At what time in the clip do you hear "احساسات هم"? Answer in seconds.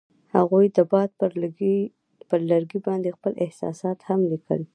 3.45-4.19